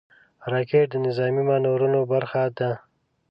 [0.51, 2.69] راکټ د نظامي مانورونو برخه ده